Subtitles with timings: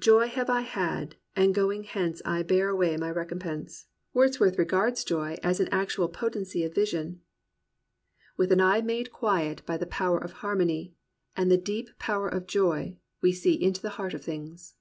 [0.00, 4.14] Joy have I had; and going hence I bear away my recompence." 201 COMPANIONABLE BOOKS
[4.14, 7.20] Wordsworth regards joy as an actual potency of vision:"
[8.38, 10.94] With an eye made quiet by the power Of harmony,
[11.36, 14.74] and the deep power of joy y We see into the heart of things."